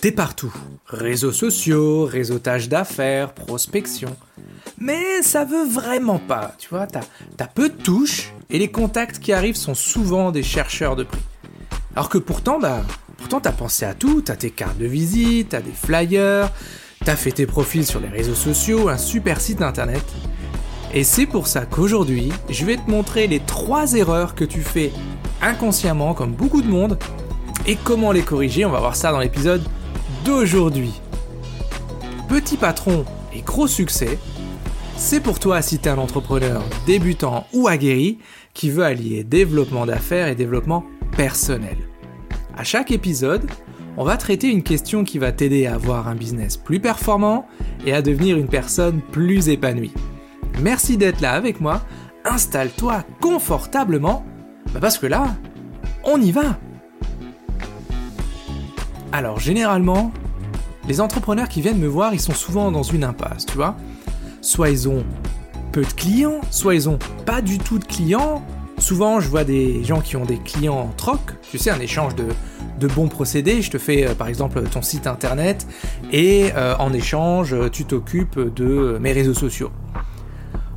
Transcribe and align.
T'es 0.00 0.12
partout. 0.12 0.52
Réseaux 0.86 1.32
sociaux, 1.32 2.04
réseautage 2.04 2.68
d'affaires, 2.68 3.34
prospection. 3.34 4.16
Mais 4.78 5.22
ça 5.22 5.44
veut 5.44 5.66
vraiment 5.68 6.18
pas, 6.18 6.54
tu 6.58 6.70
vois, 6.70 6.86
t'as 6.86 7.02
as 7.38 7.46
peu 7.46 7.68
de 7.68 7.74
touches 7.74 8.32
et 8.48 8.58
les 8.58 8.70
contacts 8.70 9.18
qui 9.18 9.32
arrivent 9.32 9.56
sont 9.56 9.74
souvent 9.74 10.32
des 10.32 10.42
chercheurs 10.42 10.96
de 10.96 11.04
prix. 11.04 11.20
Alors 11.94 12.08
que 12.08 12.18
pourtant, 12.18 12.58
bah, 12.58 12.82
pourtant 13.18 13.40
t'as 13.40 13.52
pensé 13.52 13.84
à 13.84 13.92
tout, 13.92 14.22
t'as 14.22 14.36
tes 14.36 14.50
cartes 14.50 14.78
de 14.78 14.86
visite, 14.86 15.50
t'as 15.50 15.60
des 15.60 15.72
flyers, 15.72 16.50
t'as 17.04 17.16
fait 17.16 17.32
tes 17.32 17.46
profils 17.46 17.84
sur 17.84 18.00
les 18.00 18.08
réseaux 18.08 18.34
sociaux, 18.34 18.88
un 18.88 18.96
super 18.96 19.40
site 19.40 19.60
internet. 19.60 20.02
Et 20.94 21.04
c'est 21.04 21.26
pour 21.26 21.46
ça 21.46 21.66
qu'aujourd'hui, 21.66 22.32
je 22.48 22.64
vais 22.64 22.76
te 22.76 22.90
montrer 22.90 23.26
les 23.26 23.40
trois 23.40 23.94
erreurs 23.94 24.34
que 24.34 24.44
tu 24.44 24.62
fais 24.62 24.92
inconsciemment, 25.42 26.14
comme 26.14 26.32
beaucoup 26.32 26.62
de 26.62 26.68
monde, 26.68 26.98
et 27.70 27.76
comment 27.76 28.10
les 28.10 28.22
corriger. 28.22 28.64
On 28.64 28.70
va 28.70 28.80
voir 28.80 28.96
ça 28.96 29.12
dans 29.12 29.20
l'épisode 29.20 29.62
d'aujourd'hui. 30.24 30.92
Petit 32.28 32.56
patron 32.56 33.04
et 33.32 33.42
gros 33.42 33.68
succès, 33.68 34.18
c'est 34.96 35.20
pour 35.20 35.38
toi 35.38 35.62
si 35.62 35.78
t'es 35.78 35.88
un 35.88 35.98
entrepreneur 35.98 36.64
débutant 36.84 37.46
ou 37.52 37.68
aguerri 37.68 38.18
qui 38.54 38.70
veut 38.70 38.82
allier 38.82 39.22
développement 39.22 39.86
d'affaires 39.86 40.26
et 40.26 40.34
développement 40.34 40.84
personnel. 41.16 41.76
À 42.56 42.64
chaque 42.64 42.90
épisode, 42.90 43.48
on 43.96 44.02
va 44.04 44.16
traiter 44.16 44.48
une 44.48 44.64
question 44.64 45.04
qui 45.04 45.18
va 45.18 45.30
t'aider 45.30 45.66
à 45.66 45.74
avoir 45.74 46.08
un 46.08 46.16
business 46.16 46.56
plus 46.56 46.80
performant 46.80 47.46
et 47.86 47.92
à 47.92 48.02
devenir 48.02 48.36
une 48.36 48.48
personne 48.48 49.00
plus 49.12 49.48
épanouie. 49.48 49.94
Merci 50.60 50.96
d'être 50.96 51.20
là 51.20 51.34
avec 51.34 51.60
moi. 51.60 51.82
Installe-toi 52.24 53.04
confortablement, 53.20 54.26
bah 54.74 54.80
parce 54.80 54.98
que 54.98 55.06
là, 55.06 55.36
on 56.02 56.20
y 56.20 56.32
va. 56.32 56.58
Alors 59.12 59.40
généralement, 59.40 60.12
les 60.86 61.00
entrepreneurs 61.00 61.48
qui 61.48 61.60
viennent 61.60 61.80
me 61.80 61.88
voir, 61.88 62.14
ils 62.14 62.20
sont 62.20 62.34
souvent 62.34 62.70
dans 62.70 62.84
une 62.84 63.02
impasse, 63.02 63.44
tu 63.44 63.56
vois. 63.56 63.76
Soit 64.40 64.70
ils 64.70 64.88
ont 64.88 65.04
peu 65.72 65.82
de 65.82 65.92
clients, 65.92 66.40
soit 66.50 66.74
ils 66.74 66.88
ont 66.88 66.98
pas 67.26 67.42
du 67.42 67.58
tout 67.58 67.78
de 67.78 67.84
clients. 67.84 68.44
Souvent, 68.78 69.20
je 69.20 69.28
vois 69.28 69.44
des 69.44 69.84
gens 69.84 70.00
qui 70.00 70.16
ont 70.16 70.24
des 70.24 70.38
clients 70.38 70.78
en 70.78 70.88
troc, 70.96 71.20
tu 71.50 71.58
sais, 71.58 71.70
un 71.70 71.80
échange 71.80 72.14
de, 72.14 72.86
bons 72.86 73.08
procédés. 73.08 73.62
Je 73.62 73.70
te 73.70 73.78
fais 73.78 74.06
euh, 74.06 74.14
par 74.14 74.28
exemple 74.28 74.62
ton 74.62 74.80
site 74.80 75.06
internet 75.06 75.66
et 76.12 76.50
euh, 76.54 76.74
en 76.78 76.92
échange, 76.92 77.54
tu 77.72 77.84
t'occupes 77.84 78.38
de 78.38 78.96
mes 79.00 79.12
réseaux 79.12 79.34
sociaux. 79.34 79.70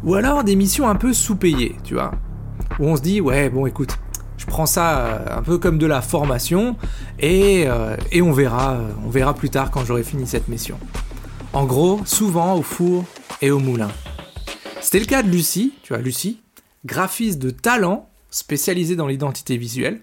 Ou 0.03 0.15
alors 0.15 0.43
des 0.43 0.55
missions 0.55 0.89
un 0.89 0.95
peu 0.95 1.13
sous-payées, 1.13 1.77
tu 1.83 1.93
vois. 1.93 2.11
Où 2.79 2.87
on 2.87 2.95
se 2.97 3.01
dit, 3.01 3.21
ouais, 3.21 3.49
bon, 3.49 3.67
écoute, 3.67 3.97
prends 4.53 4.65
ça 4.67 4.99
euh, 4.99 5.37
un 5.39 5.41
peu 5.41 5.57
comme 5.57 5.79
de 5.79 5.87
la 5.87 6.03
formation 6.03 6.77
et, 7.17 7.63
euh, 7.65 7.97
et 8.11 8.21
on 8.21 8.31
verra, 8.31 8.73
euh, 8.73 8.91
on 9.03 9.09
verra 9.09 9.33
plus 9.33 9.49
tard 9.49 9.71
quand 9.71 9.83
j'aurai 9.83 10.03
fini 10.03 10.27
cette 10.27 10.47
mission. 10.47 10.77
En 11.53 11.65
gros, 11.65 12.01
souvent 12.05 12.53
au 12.55 12.61
four 12.61 13.03
et 13.41 13.49
au 13.49 13.57
moulin. 13.57 13.89
C'était 14.79 14.99
le 14.99 15.05
cas 15.05 15.23
de 15.23 15.29
Lucie, 15.29 15.73
tu 15.81 15.93
vois, 15.93 16.03
Lucie, 16.03 16.39
graphiste 16.85 17.39
de 17.39 17.49
talent 17.49 18.11
spécialisée 18.29 18.95
dans 18.95 19.07
l'identité 19.07 19.57
visuelle. 19.57 20.01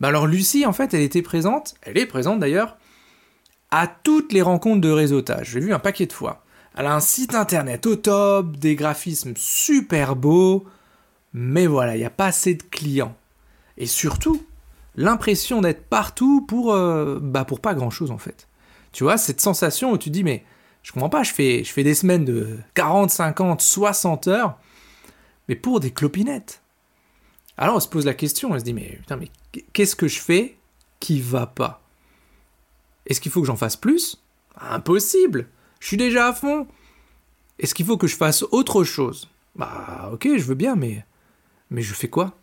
Bah 0.00 0.08
alors 0.08 0.26
Lucie, 0.26 0.66
en 0.66 0.74
fait, 0.74 0.92
elle 0.92 1.00
était 1.00 1.22
présente, 1.22 1.74
elle 1.80 1.96
est 1.96 2.04
présente 2.04 2.40
d'ailleurs, 2.40 2.76
à 3.70 3.86
toutes 3.86 4.34
les 4.34 4.42
rencontres 4.42 4.82
de 4.82 4.90
réseautage. 4.90 5.52
J'ai 5.52 5.60
vu 5.60 5.72
un 5.72 5.78
paquet 5.78 6.04
de 6.04 6.12
fois. 6.12 6.44
Elle 6.76 6.84
a 6.84 6.94
un 6.94 7.00
site 7.00 7.34
internet 7.34 7.86
au 7.86 7.96
top, 7.96 8.54
des 8.58 8.74
graphismes 8.74 9.32
super 9.34 10.14
beaux, 10.14 10.66
mais 11.32 11.66
voilà, 11.66 11.96
il 11.96 12.00
n'y 12.00 12.04
a 12.04 12.10
pas 12.10 12.26
assez 12.26 12.52
de 12.52 12.62
clients. 12.64 13.16
Et 13.78 13.86
surtout, 13.86 14.44
l'impression 14.94 15.62
d'être 15.62 15.88
partout 15.88 16.44
pour, 16.46 16.74
euh, 16.74 17.18
bah 17.20 17.46
pour 17.46 17.60
pas 17.60 17.74
grand 17.74 17.90
chose 17.90 18.10
en 18.10 18.18
fait. 18.18 18.46
Tu 18.92 19.04
vois, 19.04 19.16
cette 19.16 19.40
sensation 19.40 19.92
où 19.92 19.98
tu 19.98 20.10
dis, 20.10 20.24
mais 20.24 20.44
je 20.82 20.92
comprends 20.92 21.08
pas, 21.08 21.22
je 21.22 21.32
fais, 21.32 21.64
je 21.64 21.72
fais 21.72 21.84
des 21.84 21.94
semaines 21.94 22.26
de 22.26 22.58
40, 22.74 23.10
50, 23.10 23.62
60 23.62 24.28
heures, 24.28 24.58
mais 25.48 25.54
pour 25.54 25.80
des 25.80 25.92
clopinettes. 25.92 26.62
Alors 27.56 27.76
on 27.76 27.80
se 27.80 27.88
pose 27.88 28.04
la 28.04 28.14
question, 28.14 28.52
on 28.52 28.58
se 28.58 28.64
dit, 28.64 28.74
mais 28.74 28.98
putain, 29.00 29.16
mais 29.16 29.30
qu'est-ce 29.72 29.96
que 29.96 30.08
je 30.08 30.20
fais 30.20 30.58
qui 31.00 31.20
va 31.20 31.46
pas? 31.46 31.80
Est-ce 33.06 33.20
qu'il 33.20 33.32
faut 33.32 33.40
que 33.40 33.46
j'en 33.46 33.56
fasse 33.56 33.76
plus? 33.76 34.22
Impossible 34.60 35.48
je 35.80 35.86
suis 35.86 35.96
déjà 35.96 36.28
à 36.28 36.32
fond. 36.32 36.66
Est-ce 37.58 37.74
qu'il 37.74 37.86
faut 37.86 37.96
que 37.96 38.06
je 38.06 38.16
fasse 38.16 38.44
autre 38.50 38.84
chose? 38.84 39.28
Bah 39.56 40.10
ok, 40.12 40.28
je 40.36 40.44
veux 40.44 40.54
bien, 40.54 40.76
mais 40.76 41.04
mais 41.70 41.82
je 41.82 41.94
fais 41.94 42.08
quoi? 42.08 42.36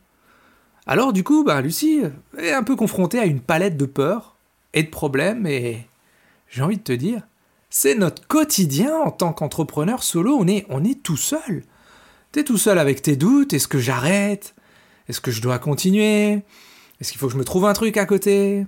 Alors 0.87 1.13
du 1.13 1.23
coup, 1.23 1.43
bah 1.43 1.61
Lucie 1.61 2.01
est 2.37 2.51
un 2.51 2.63
peu 2.63 2.75
confrontée 2.75 3.19
à 3.19 3.25
une 3.25 3.39
palette 3.39 3.77
de 3.77 3.85
peurs 3.85 4.35
et 4.73 4.83
de 4.83 4.89
problèmes 4.89 5.47
et 5.47 5.87
j'ai 6.49 6.61
envie 6.61 6.77
de 6.77 6.83
te 6.83 6.91
dire, 6.91 7.21
c'est 7.69 7.95
notre 7.95 8.27
quotidien 8.27 8.95
en 8.95 9.11
tant 9.11 9.33
qu'entrepreneur 9.33 10.03
solo. 10.03 10.37
On 10.39 10.47
est 10.47 10.65
on 10.69 10.83
est 10.83 11.01
tout 11.01 11.17
seul. 11.17 11.63
T'es 12.31 12.43
tout 12.43 12.57
seul 12.57 12.77
avec 12.77 13.01
tes 13.01 13.15
doutes. 13.15 13.53
Est-ce 13.53 13.67
que 13.67 13.79
j'arrête? 13.79 14.55
Est-ce 15.07 15.21
que 15.21 15.31
je 15.31 15.41
dois 15.41 15.59
continuer? 15.59 16.43
Est-ce 16.99 17.11
qu'il 17.11 17.19
faut 17.19 17.27
que 17.27 17.33
je 17.33 17.37
me 17.37 17.43
trouve 17.45 17.65
un 17.65 17.73
truc 17.73 17.97
à 17.97 18.05
côté? 18.05 18.65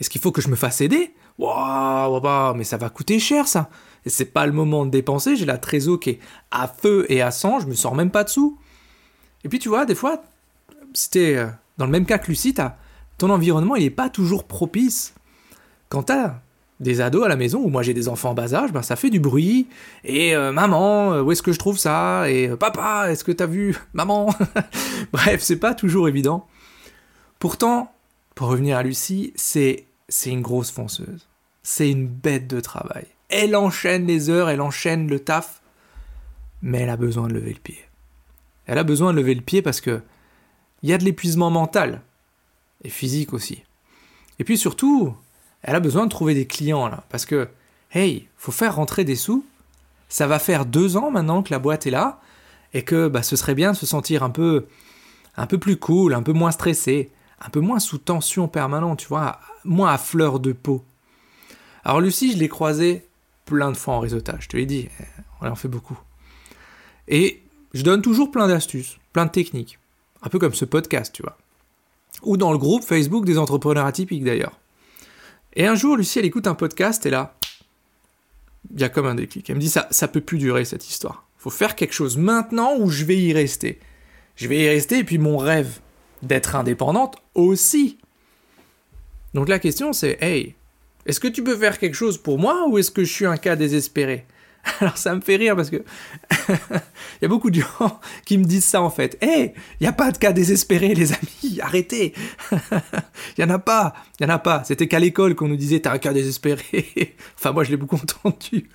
Est-ce 0.00 0.10
qu'il 0.10 0.20
faut 0.20 0.32
que 0.32 0.40
je 0.40 0.48
me 0.48 0.56
fasse 0.56 0.80
aider? 0.80 1.14
Waouh, 1.38 2.54
mais 2.54 2.64
ça 2.64 2.76
va 2.76 2.90
coûter 2.90 3.18
cher 3.18 3.48
ça. 3.48 3.70
Et 4.04 4.10
c'est 4.10 4.26
pas 4.26 4.46
le 4.46 4.52
moment 4.52 4.84
de 4.84 4.90
dépenser, 4.90 5.36
j'ai 5.36 5.46
la 5.46 5.58
trésor 5.58 5.98
qui 5.98 6.10
est 6.10 6.20
à 6.50 6.68
feu 6.68 7.06
et 7.08 7.22
à 7.22 7.30
sang, 7.30 7.58
je 7.58 7.66
me 7.66 7.74
sors 7.74 7.94
même 7.94 8.10
pas 8.10 8.24
dessous. 8.24 8.58
Et 9.42 9.48
puis 9.48 9.58
tu 9.58 9.68
vois, 9.68 9.86
des 9.86 9.94
fois, 9.94 10.22
c'était 10.94 11.36
euh, 11.36 11.46
dans 11.76 11.84
le 11.84 11.90
même 11.90 12.06
cas 12.06 12.18
que 12.18 12.28
Lucie, 12.28 12.54
ton 13.18 13.30
environnement 13.30 13.76
il 13.76 13.84
est 13.84 13.90
pas 13.90 14.08
toujours 14.08 14.44
propice. 14.44 15.14
Quand 15.90 16.04
t'as 16.04 16.36
des 16.80 17.00
ados 17.00 17.24
à 17.24 17.28
la 17.28 17.36
maison, 17.36 17.60
ou 17.60 17.68
moi 17.68 17.82
j'ai 17.82 17.94
des 17.94 18.08
enfants 18.08 18.30
en 18.30 18.34
bas 18.34 18.54
âge, 18.54 18.72
ben 18.72 18.82
ça 18.82 18.96
fait 18.96 19.10
du 19.10 19.20
bruit. 19.20 19.68
Et 20.04 20.34
euh, 20.34 20.52
maman, 20.52 21.12
euh, 21.12 21.22
où 21.22 21.32
est-ce 21.32 21.42
que 21.42 21.52
je 21.52 21.58
trouve 21.58 21.78
ça? 21.78 22.30
Et 22.30 22.48
papa, 22.48 23.10
est-ce 23.10 23.24
que 23.24 23.32
t'as 23.32 23.46
vu 23.46 23.76
Maman? 23.92 24.34
Bref, 25.12 25.40
c'est 25.42 25.58
pas 25.58 25.74
toujours 25.74 26.08
évident. 26.08 26.46
Pourtant, 27.38 27.92
pour 28.34 28.48
revenir 28.48 28.76
à 28.76 28.82
Lucie, 28.82 29.32
c'est 29.36 29.86
une 30.26 30.42
grosse 30.42 30.70
fonceuse. 30.70 31.28
C'est 31.62 31.90
une 31.90 32.06
bête 32.06 32.46
de 32.46 32.60
travail. 32.60 33.06
Elle 33.28 33.56
enchaîne 33.56 34.06
les 34.06 34.30
heures, 34.30 34.48
elle 34.48 34.60
enchaîne 34.60 35.08
le 35.08 35.18
taf, 35.18 35.62
mais 36.62 36.80
elle 36.80 36.90
a 36.90 36.96
besoin 36.96 37.28
de 37.28 37.34
lever 37.34 37.52
le 37.52 37.60
pied. 37.60 37.80
Elle 38.66 38.78
a 38.78 38.84
besoin 38.84 39.12
de 39.12 39.18
lever 39.18 39.34
le 39.34 39.42
pied 39.42 39.62
parce 39.62 39.80
que 39.80 40.00
il 40.84 40.90
y 40.90 40.92
a 40.92 40.98
de 40.98 41.04
l'épuisement 41.04 41.48
mental 41.48 42.02
et 42.84 42.90
physique 42.90 43.32
aussi. 43.32 43.62
Et 44.38 44.44
puis 44.44 44.58
surtout, 44.58 45.14
elle 45.62 45.74
a 45.74 45.80
besoin 45.80 46.04
de 46.04 46.10
trouver 46.10 46.34
des 46.34 46.46
clients 46.46 46.88
là, 46.88 47.04
parce 47.08 47.24
que 47.24 47.48
hey, 47.92 48.28
faut 48.36 48.52
faire 48.52 48.76
rentrer 48.76 49.02
des 49.04 49.16
sous. 49.16 49.46
Ça 50.10 50.26
va 50.26 50.38
faire 50.38 50.66
deux 50.66 50.98
ans 50.98 51.10
maintenant 51.10 51.42
que 51.42 51.50
la 51.52 51.58
boîte 51.58 51.86
est 51.86 51.90
là 51.90 52.20
et 52.74 52.82
que 52.82 53.08
bah, 53.08 53.22
ce 53.22 53.34
serait 53.34 53.54
bien 53.54 53.72
de 53.72 53.76
se 53.78 53.86
sentir 53.86 54.22
un 54.22 54.28
peu, 54.28 54.66
un 55.38 55.46
peu 55.46 55.56
plus 55.56 55.78
cool, 55.78 56.12
un 56.12 56.22
peu 56.22 56.34
moins 56.34 56.50
stressé, 56.50 57.10
un 57.40 57.48
peu 57.48 57.60
moins 57.60 57.78
sous 57.78 57.96
tension 57.96 58.46
permanente, 58.46 58.98
tu 58.98 59.08
vois, 59.08 59.40
moins 59.64 59.90
à 59.90 59.96
fleur 59.96 60.38
de 60.38 60.52
peau. 60.52 60.84
Alors 61.82 62.02
Lucie, 62.02 62.32
je 62.32 62.36
l'ai 62.36 62.48
croisée 62.50 63.08
plein 63.46 63.72
de 63.72 63.76
fois 63.78 63.94
en 63.94 64.00
réseautage, 64.00 64.42
je 64.42 64.48
te 64.50 64.56
l'ai 64.58 64.66
dit, 64.66 64.90
on 65.40 65.48
en 65.48 65.56
fait 65.56 65.68
beaucoup. 65.68 65.98
Et 67.08 67.42
je 67.72 67.82
donne 67.82 68.02
toujours 68.02 68.30
plein 68.30 68.48
d'astuces, 68.48 68.98
plein 69.14 69.24
de 69.24 69.30
techniques, 69.30 69.78
un 70.24 70.28
peu 70.28 70.38
comme 70.38 70.54
ce 70.54 70.64
podcast, 70.64 71.14
tu 71.14 71.22
vois. 71.22 71.36
Ou 72.22 72.36
dans 72.36 72.50
le 72.50 72.58
groupe 72.58 72.82
Facebook 72.82 73.24
des 73.24 73.38
entrepreneurs 73.38 73.86
atypiques 73.86 74.24
d'ailleurs. 74.24 74.58
Et 75.54 75.66
un 75.66 75.74
jour, 75.74 75.96
Lucie, 75.96 76.18
elle 76.18 76.24
écoute 76.24 76.46
un 76.46 76.54
podcast 76.54 77.04
et 77.06 77.10
là, 77.10 77.36
il 78.74 78.80
y 78.80 78.84
a 78.84 78.88
comme 78.88 79.06
un 79.06 79.14
déclic. 79.14 79.48
Elle 79.50 79.56
me 79.56 79.60
dit 79.60 79.68
ça, 79.68 79.86
ça 79.90 80.08
peut 80.08 80.22
plus 80.22 80.38
durer 80.38 80.64
cette 80.64 80.88
histoire. 80.88 81.26
Faut 81.36 81.50
faire 81.50 81.76
quelque 81.76 81.92
chose 81.92 82.16
maintenant 82.16 82.76
ou 82.78 82.90
je 82.90 83.04
vais 83.04 83.18
y 83.18 83.32
rester. 83.32 83.78
Je 84.36 84.48
vais 84.48 84.64
y 84.64 84.68
rester 84.68 84.98
et 84.98 85.04
puis 85.04 85.18
mon 85.18 85.36
rêve 85.36 85.78
d'être 86.22 86.56
indépendante 86.56 87.16
aussi. 87.34 87.98
Donc 89.34 89.48
la 89.48 89.58
question 89.58 89.92
c'est, 89.92 90.16
hey, 90.22 90.54
est-ce 91.06 91.20
que 91.20 91.28
tu 91.28 91.44
peux 91.44 91.56
faire 91.56 91.78
quelque 91.78 91.94
chose 91.94 92.16
pour 92.16 92.38
moi 92.38 92.66
ou 92.68 92.78
est-ce 92.78 92.90
que 92.90 93.04
je 93.04 93.12
suis 93.12 93.26
un 93.26 93.36
cas 93.36 93.56
désespéré? 93.56 94.26
Alors 94.80 94.96
ça 94.96 95.14
me 95.14 95.20
fait 95.20 95.36
rire 95.36 95.56
parce 95.56 95.70
que 95.70 95.84
il 96.48 96.56
y 97.22 97.24
a 97.24 97.28
beaucoup 97.28 97.50
de 97.50 97.60
gens 97.60 98.00
qui 98.24 98.38
me 98.38 98.44
disent 98.44 98.64
ça 98.64 98.80
en 98.82 98.90
fait. 98.90 99.18
Hey, 99.20 99.52
il 99.80 99.84
n'y 99.84 99.86
a 99.86 99.92
pas 99.92 100.10
de 100.10 100.18
cas 100.18 100.32
désespéré 100.32 100.94
les 100.94 101.12
amis, 101.12 101.60
arrêtez. 101.60 102.14
Il 103.36 103.40
y 103.40 103.44
en 103.44 103.50
a 103.50 103.58
pas, 103.58 103.94
il 104.18 104.24
y 104.24 104.26
en 104.26 104.32
a 104.32 104.38
pas. 104.38 104.64
C'était 104.64 104.88
qu'à 104.88 104.98
l'école 104.98 105.34
qu'on 105.34 105.48
nous 105.48 105.56
disait 105.56 105.80
t'as 105.80 105.92
un 105.92 105.98
cas 105.98 106.12
désespéré. 106.12 107.16
enfin 107.36 107.52
moi 107.52 107.64
je 107.64 107.70
l'ai 107.70 107.76
beaucoup 107.76 107.96
entendu. 107.96 108.68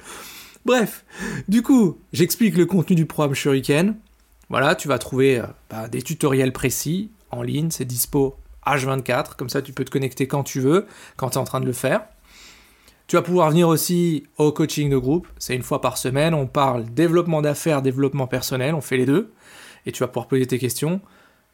Bref, 0.66 1.06
du 1.48 1.62
coup, 1.62 2.00
j'explique 2.14 2.58
le 2.58 2.66
contenu 2.66 2.96
du 2.96 3.06
programme 3.06 3.34
Shuriken. 3.34 3.96
Voilà, 4.50 4.76
tu 4.76 4.88
vas 4.88 4.98
trouver 4.98 5.40
euh, 5.40 5.46
bah, 5.70 5.88
des 5.88 6.02
tutoriels 6.02 6.52
précis 6.52 7.12
en 7.32 7.44
ligne, 7.44 7.72
c'est 7.72 7.86
dispo 7.86 8.36
H24, 8.66 9.36
comme 9.36 9.50
ça 9.50 9.62
tu 9.62 9.74
peux 9.74 9.86
te 9.86 9.92
connecter 9.92 10.28
quand 10.28 10.44
tu 10.44 10.60
veux, 10.60 10.86
quand 11.18 11.30
tu 11.30 11.36
es 11.36 11.42
en 11.42 11.44
train 11.44 11.62
de 11.62 11.66
le 11.66 11.74
faire. 11.74 12.02
Tu 13.10 13.16
vas 13.16 13.24
pouvoir 13.24 13.50
venir 13.50 13.68
aussi 13.68 14.28
au 14.38 14.52
coaching 14.52 14.88
de 14.92 14.98
groupe, 14.98 15.28
c'est 15.40 15.56
une 15.56 15.64
fois 15.64 15.82
par 15.82 15.98
semaine, 15.98 16.36
on 16.36 16.46
parle 16.46 16.86
développement 16.94 17.42
d'affaires, 17.42 17.82
développement 17.82 18.28
personnel, 18.28 18.76
on 18.76 18.82
fait 18.82 18.98
les 18.98 19.08
deux, 19.08 19.34
et 19.88 19.92
tu 19.92 20.02
vas 20.02 20.08
pouvoir 20.08 20.28
poser 20.28 20.46
tes 20.46 20.60
questions. 20.60 21.02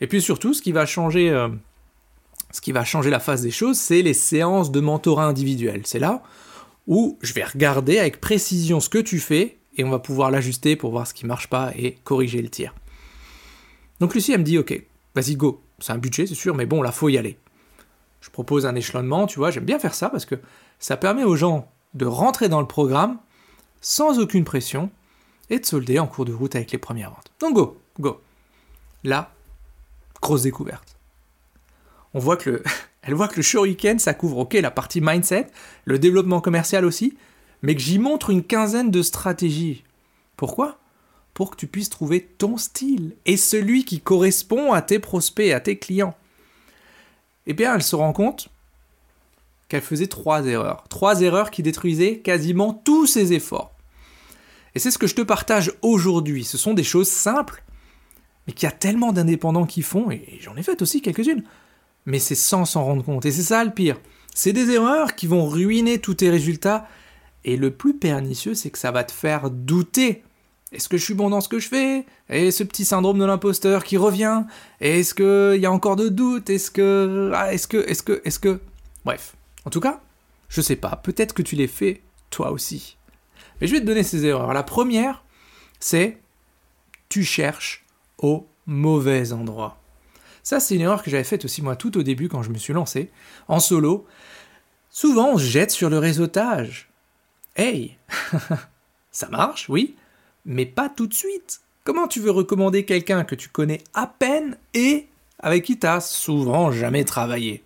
Et 0.02 0.07
puis 0.07 0.22
surtout, 0.22 0.54
ce 0.54 0.62
qui 0.62 0.74
va 0.74 0.86
changer, 0.86 1.30
euh, 1.30 1.48
ce 2.52 2.60
qui 2.60 2.74
va 2.74 2.84
changer 2.84 3.10
la 3.10 3.22
face 3.22 3.40
des 3.40 3.52
choses, 3.52 3.78
c'est 3.78 4.02
les 4.02 4.13
séances 4.13 4.69
de 4.69 4.81
mentorat 4.81 5.28
individuel. 5.28 5.84
C'est 5.86 5.98
là 5.98 6.24
où 6.88 7.18
je 7.22 7.31
vais 7.31 7.46
regarder 7.46 8.00
avec 8.00 8.19
précision 8.19 8.81
ce 8.81 8.90
que 8.90 8.98
tu 8.98 9.22
fais 9.22 9.57
et 9.78 9.86
on 9.86 9.90
va 9.90 10.00
pouvoir 10.00 10.31
l'ajuster 10.31 10.75
pour 10.75 10.92
voir 10.92 11.07
ce 11.07 11.13
qui 11.13 11.25
marche 11.25 11.48
pas 11.48 11.72
et 11.78 11.96
corriger 12.04 12.42
le 12.42 12.50
tir. 12.50 12.75
Donc 14.02 14.13
Lucie, 14.13 14.34
elle 14.34 14.40
me 14.40 14.44
dit, 14.44 14.57
ok, 14.57 14.78
vas-y, 15.16 15.38
go. 15.38 15.62
C'est 15.80 15.94
un 15.94 16.00
budget, 16.00 16.28
c'est 16.28 16.36
sûr, 16.36 16.54
mais 16.54 16.66
bon, 16.66 16.81
là, 16.81 16.92
faut 16.92 17.07
y 17.07 17.18
aller. 17.18 17.38
Je 18.25 18.31
propose 18.31 18.66
un 18.66 18.74
échelonnement, 18.74 19.27
tu 19.27 19.38
vois, 19.38 19.51
j'aime 19.51 19.66
bien 19.66 19.77
faire 19.77 19.94
ça 19.94 20.10
parce 20.10 20.25
que 20.25 20.33
ça 20.80 20.98
permet 20.98 21.24
aux 21.24 21.36
gens 21.36 21.72
de 21.94 22.07
rentrer 22.07 22.50
dans 22.50 22.60
le 22.60 22.66
programme 22.66 23.19
sans 23.81 24.18
aucune 24.18 24.44
pression 24.44 24.89
et 25.51 25.60
de 25.60 25.66
solder 25.66 26.00
en 26.00 26.07
cours 26.07 26.25
de 26.25 26.33
route 26.33 26.56
avec 26.56 26.72
les 26.72 26.80
premières 26.80 27.12
ventes. 27.12 27.31
Donc 27.39 27.54
go, 27.54 27.80
go. 28.00 28.19
Là, 29.04 29.31
grosse 30.24 30.42
découverte. 30.42 30.98
On 32.16 32.19
voit 32.19 32.36
que 32.36 32.50
le, 32.50 32.63
elle 33.04 33.13
voit 33.13 33.27
que 33.27 33.36
le 33.36 33.44
shuriken, 33.44 34.00
ça 34.00 34.16
couvre, 34.16 34.39
ok, 34.39 34.54
la 34.54 34.71
partie 34.71 35.01
mindset, 35.01 35.51
le 35.83 36.00
développement 36.00 36.42
commercial 36.42 36.83
aussi, 36.83 37.16
mais 37.62 37.75
que 37.75 37.81
j'y 37.81 38.00
montre 38.00 38.31
une 38.31 38.44
quinzaine 38.44 38.89
de 38.89 39.04
stratégies. 39.04 39.83
Pourquoi? 40.36 40.80
Pour 41.36 41.51
que 41.51 41.57
tu 41.57 41.68
puisses 41.68 41.92
trouver 41.92 42.24
ton 42.24 42.57
style 42.57 43.16
et 43.28 43.38
celui 43.38 43.86
qui 43.86 44.01
correspond 44.01 44.74
à 44.74 44.81
tes 44.81 44.98
prospects, 44.98 45.51
à 45.51 45.60
tes 45.60 45.78
clients. 45.78 46.18
Eh 47.47 47.53
bien, 47.53 47.75
elle 47.75 47.83
se 47.83 47.95
rend 47.95 48.13
compte 48.13 48.50
qu'elle 49.68 49.81
faisait 49.81 50.07
trois 50.07 50.45
erreurs. 50.45 50.86
Trois 50.89 51.21
erreurs 51.21 51.51
qui 51.51 51.63
détruisaient 51.63 52.19
quasiment 52.19 52.74
tous 52.74 53.07
ses 53.07 53.33
efforts. 53.33 53.71
Et 54.75 54.80
c'est 54.80 54.92
ce 54.92 54.97
que 54.97 55.07
je 55.07 55.15
te 55.15 55.21
partage 55.21 55.71
aujourd'hui. 55.81 56.44
Ce 56.44 56.57
sont 56.57 56.74
des 56.74 56.83
choses 56.83 57.09
simples, 57.09 57.63
mais 58.45 58.53
qu'il 58.53 58.68
y 58.68 58.71
a 58.71 58.75
tellement 58.75 59.13
d'indépendants 59.13 59.65
qui 59.65 59.81
font, 59.81 60.12
et 60.12 60.38
j'en 60.42 60.56
ai 60.56 60.63
fait 60.63 60.81
aussi 60.81 61.01
quelques-unes, 61.01 61.44
mais 62.06 62.19
c'est 62.19 62.36
sans 62.36 62.65
s'en 62.65 62.83
rendre 62.83 63.03
compte. 63.03 63.25
Et 63.25 63.31
c'est 63.31 63.42
ça 63.42 63.63
le 63.63 63.71
pire. 63.71 64.00
C'est 64.36 64.53
des 64.53 64.69
erreurs 64.71 65.15
qui 65.15 65.27
vont 65.27 65.47
ruiner 65.47 66.00
tous 66.00 66.15
tes 66.15 66.30
résultats, 66.30 66.88
et 67.45 67.57
le 67.57 67.71
plus 67.71 67.95
pernicieux, 67.95 68.53
c'est 68.53 68.69
que 68.69 68.77
ça 68.77 68.92
va 68.92 69.03
te 69.03 69.12
faire 69.12 69.50
douter. 69.50 70.24
Est-ce 70.75 70.89
que 70.89 70.98
je 70.98 71.04
suis 71.06 71.13
bon 71.13 71.30
dans 71.30 71.39
ce 71.39 71.48
que 71.48 71.57
je 71.57 71.69
fais? 71.69 72.06
Et 72.30 72.51
ce 72.51 72.63
petit 72.63 72.83
syndrome 72.83 73.18
de 73.18 73.24
l'imposteur 73.24 73.86
qui 73.86 73.95
revient? 73.95 74.44
Est-ce 74.81 75.16
qu'il 75.16 75.62
y 75.62 75.66
a 75.66 75.72
encore 75.72 75.95
de 75.95 76.10
doutes? 76.10 76.50
Est-ce 76.50 76.69
que... 76.69 77.31
Ah, 77.33 77.54
est-ce 77.54 77.68
que... 77.68 77.77
Est-ce 77.89 78.04
que... 78.04 78.22
Est-ce 78.25 78.39
que... 78.39 78.60
Bref. 79.06 79.38
En 79.63 79.69
tout 79.69 79.80
cas, 79.80 80.01
je 80.50 80.60
sais 80.60 80.75
pas. 80.75 80.98
Peut-être 80.98 81.33
que 81.33 81.42
tu 81.42 81.56
les 81.56 81.68
fais 81.68 82.01
toi 82.30 82.51
aussi. 82.51 82.98
Mais 83.62 83.68
je 83.68 83.72
vais 83.72 83.80
te 83.80 83.86
donner 83.86 84.04
ces 84.04 84.25
erreurs. 84.25 84.54
La 84.54 84.63
première, 84.63 85.24
c'est 85.80 86.18
tu 87.07 87.24
cherches 87.24 87.86
au 88.18 88.45
mauvais 88.66 89.31
endroit. 89.31 89.80
Ça, 90.44 90.60
c'est 90.60 90.75
une 90.75 90.81
erreur 90.81 91.04
que 91.04 91.10
j'avais 91.10 91.24
faite 91.24 91.45
aussi 91.45 91.62
moi 91.62 91.78
tout 91.78 91.98
au 91.98 92.04
début 92.04 92.28
quand 92.28 92.44
je 92.44 92.50
me 92.50 92.57
suis 92.57 92.74
lancé 92.74 93.12
en 93.48 93.62
solo. 93.62 94.06
Souvent, 94.89 95.30
on 95.30 95.38
se 95.38 95.45
jette 95.45 95.71
sur 95.71 95.89
le 95.89 96.00
réseautage. 96.00 96.89
Hey 97.56 97.98
Ça 99.12 99.30
marche, 99.30 99.69
oui, 99.69 99.95
mais 100.45 100.65
pas 100.65 100.89
tout 100.89 101.07
de 101.07 101.13
suite. 101.13 101.62
Comment 101.83 102.07
tu 102.07 102.19
veux 102.19 102.31
recommander 102.31 102.86
quelqu'un 102.86 103.24
que 103.24 103.36
tu 103.36 103.50
connais 103.50 103.81
à 103.94 104.07
peine 104.07 104.57
et 104.74 105.07
avec 105.39 105.65
qui 105.65 105.77
tu 105.77 105.86
as 105.86 106.01
souvent 106.01 106.71
jamais 106.71 107.03
travaillé? 107.03 107.63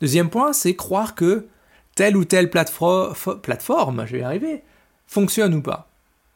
Deuxième 0.00 0.30
point, 0.30 0.52
c'est 0.52 0.74
croire 0.74 1.14
que 1.14 1.46
telle 1.94 2.16
ou 2.16 2.24
telle 2.24 2.50
plateforme, 2.50 4.06
je 4.06 4.12
vais 4.12 4.20
y 4.20 4.22
arriver, 4.22 4.62
fonctionne 5.06 5.54
ou 5.54 5.62
pas. 5.62 5.88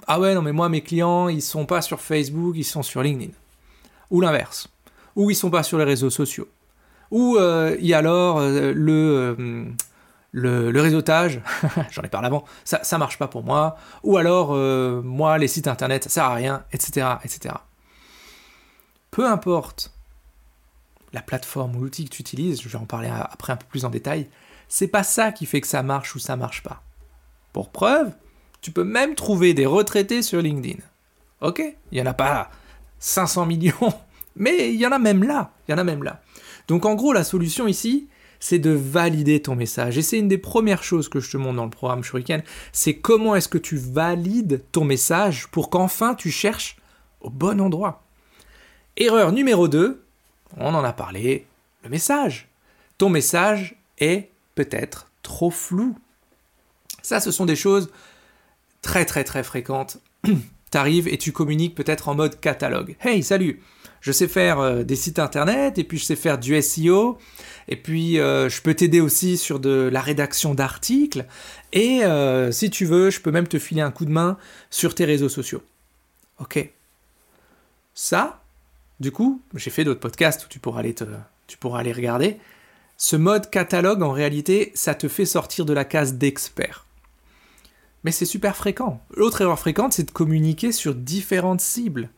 Ah 0.07 0.19
ouais, 0.19 0.35
non, 0.35 0.43
mais 0.43 0.53
moi, 0.53 0.69
mes 0.69 0.81
clients, 0.81 1.29
ils 1.29 1.43
sont 1.43 1.67
pas 1.67 1.83
sur 1.83 2.01
Facebook, 2.01 2.55
ils 2.57 2.65
sont 2.65 2.83
sur 2.83 3.03
LinkedIn. 3.03 3.33
Ou 4.11 4.21
l'inverse. 4.21 4.69
Ou 5.15 5.31
ils 5.31 5.37
sont 5.37 5.51
pas 5.51 5.63
sur 5.63 5.79
les 5.79 5.85
réseaux 5.85 6.11
sociaux. 6.11 6.49
Ou 7.13 7.37
il 7.39 7.87
y 7.87 7.95
a 7.95 7.99
alors 7.99 8.39
euh, 8.39 8.73
euh, 8.75 9.65
le, 10.33 10.81
réseautage, 10.81 11.41
j'en 11.91 12.03
ai 12.03 12.09
parlé 12.09 12.27
avant, 12.27 12.45
ça, 12.65 12.83
ça 12.83 12.99
marche 12.99 13.19
pas 13.19 13.29
pour 13.29 13.45
moi. 13.45 13.77
Ou 14.03 14.17
alors, 14.17 14.55
moi, 15.03 15.39
les 15.39 15.49
sites 15.49 15.69
internet, 15.69 16.05
ça 16.05 16.11
sert 16.11 16.25
à 16.25 16.35
rien, 16.35 16.65
etc., 16.73 17.07
etc. 17.25 17.55
Peu 19.11 19.27
importe 19.27 19.93
la 21.13 21.21
plateforme 21.21 21.77
ou 21.77 21.83
l'outil 21.83 22.07
que 22.07 22.11
tu 22.11 22.23
utilises, 22.23 22.63
je 22.63 22.69
vais 22.69 22.79
en 22.79 22.87
parler 22.87 23.11
après 23.11 23.53
un 23.53 23.57
peu 23.57 23.67
plus 23.69 23.85
en 23.85 23.91
détail, 23.91 24.29
c'est 24.69 24.89
pas 24.89 25.03
ça 25.03 25.33
qui 25.33 25.47
fait 25.47 25.61
que 25.61 25.67
ça 25.67 25.83
marche 25.83 26.15
ou 26.15 26.19
ça 26.19 26.37
marche 26.37 26.63
pas. 26.63 26.83
Pour 27.53 27.71
preuve, 27.71 28.13
tu 28.63 28.71
peux 28.71 28.85
même 28.85 29.15
trouver 29.15 29.53
des 29.53 29.67
retraités 29.67 30.23
sur 30.23 30.41
LinkedIn. 30.41 30.79
Ok 31.43 31.61
Il 31.91 31.97
n'y 31.97 32.01
en 32.01 32.11
a 32.11 32.15
pas 32.15 32.51
500 32.99 33.47
millions, 33.47 33.95
mais 34.37 34.73
il 34.73 34.85
a 34.85 34.99
même 34.99 35.25
là. 35.25 35.51
Il 35.69 35.73
y 35.73 35.75
en 35.75 35.79
a 35.79 35.85
même 35.85 36.03
là. 36.03 36.23
Donc 36.69 36.87
en 36.87 36.95
gros, 36.95 37.13
la 37.13 37.25
solution 37.25 37.67
ici, 37.67 38.09
c'est 38.43 38.59
de 38.59 38.71
valider 38.71 39.41
ton 39.41 39.55
message. 39.55 39.97
Et 39.99 40.03
c'est 40.03 40.19
une 40.19 40.27
des 40.27 40.37
premières 40.37 40.83
choses 40.83 41.09
que 41.09 41.21
je 41.21 41.31
te 41.31 41.37
montre 41.37 41.55
dans 41.55 41.65
le 41.65 41.71
programme 41.71 42.03
Shuriken, 42.03 42.43
c'est 42.73 42.97
comment 42.97 43.37
est-ce 43.37 43.47
que 43.47 43.57
tu 43.57 43.77
valides 43.77 44.65
ton 44.73 44.85
message 44.85 45.47
pour 45.53 45.71
qu'enfin 45.71 46.17
tu 46.17 46.33
cherches 46.33 46.77
au 47.21 47.31
bon 47.31 47.61
endroit. 47.61 48.03
Erreur 48.97 49.31
numéro 49.31 49.69
2, 49.69 50.03
on 50.57 50.75
en 50.75 50.83
a 50.83 50.93
parlé, 50.93 51.47
le 51.85 51.89
message. 51.89 52.49
Ton 52.99 53.11
message 53.11 53.77
est 53.99 54.29
peut-être 54.57 55.07
trop 55.23 55.53
flou. 55.53 55.97
Ça, 57.01 57.21
ce 57.21 57.31
sont 57.31 57.47
des 57.47 57.55
choses 57.55 57.91
très 58.83 59.05
très 59.05 59.23
très 59.23 59.45
fréquente. 59.45 59.99
T'arrives 60.73 61.07
et 61.07 61.17
tu 61.17 61.31
communiques 61.31 61.77
peut-être 61.77 62.09
en 62.09 62.17
mode 62.17 62.41
catalogue. 62.41 62.97
Hey, 63.03 63.23
salut 63.23 63.63
Je 64.03 64.13
sais 64.13 64.29
faire 64.29 64.59
euh, 64.59 64.83
des 64.83 64.97
sites 64.97 65.19
internet, 65.19 65.79
et 65.79 65.85
puis 65.85 65.97
je 65.97 66.05
sais 66.05 66.17
faire 66.17 66.37
du 66.37 66.61
SEO, 66.61 67.19
et 67.69 67.77
puis 67.77 68.19
euh, 68.19 68.51
je 68.51 68.61
peux 68.61 68.75
t'aider 68.75 69.01
aussi 69.01 69.39
sur 69.39 69.59
la 69.65 70.01
rédaction 70.01 70.55
d'articles, 70.55 71.25
et 71.73 72.05
euh, 72.05 72.53
si 72.53 72.69
tu 72.69 72.85
veux, 72.85 73.09
je 73.09 73.21
peux 73.21 73.31
même 73.31 73.49
te 73.49 73.59
filer 73.59 73.81
un 73.81 73.91
coup 73.91 74.05
de 74.05 74.11
main 74.11 74.37
sur 74.69 74.95
tes 74.95 75.07
réseaux 75.07 75.31
sociaux. 75.31 75.63
Ok. 76.39 76.71
Ça, 77.95 78.43
du 79.01 79.13
coup, 79.13 79.41
j'ai 79.55 79.71
fait 79.71 79.85
d'autres 79.85 80.01
podcasts 80.01 80.45
où 80.45 80.49
tu 80.49 80.59
pourras 80.59 80.81
aller, 80.81 80.95
tu 81.47 81.57
pourras 81.57 81.81
aller 81.81 81.93
regarder. 81.93 82.37
Ce 82.99 83.17
mode 83.17 83.49
catalogue, 83.49 84.03
en 84.03 84.13
réalité, 84.13 84.73
ça 84.75 84.95
te 84.95 85.09
fait 85.09 85.25
sortir 85.25 85.65
de 85.65 85.73
la 85.73 85.85
case 85.85 86.15
d'expert 86.15 86.87
mais 88.05 88.11
c'est 88.11 88.25
super 88.25 88.57
fréquent. 88.57 89.01
L'autre 89.15 89.43
erreur 89.43 89.59
fréquente, 89.59 89.93
c'est 89.93 90.03
de 90.03 90.11
communiquer 90.11 90.73
sur 90.73 90.95
différentes 90.95 91.61
cibles. 91.61 92.11